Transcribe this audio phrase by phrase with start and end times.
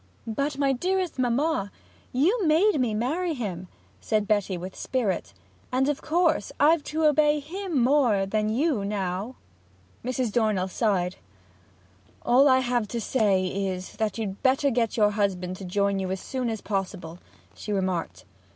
[0.25, 1.71] 'But, my dearest mamma,
[2.11, 3.67] you made me marry him!'
[3.99, 5.31] says Betty with spirit,
[5.71, 9.35] 'and of course I've to obey him more than you now!'
[10.03, 10.31] Mrs.
[10.31, 11.17] Dornell sighed.
[12.23, 16.09] 'All I have to say is, that you'd better get your husband to join you
[16.09, 17.19] as soon as possible,'
[17.53, 18.25] she remarked.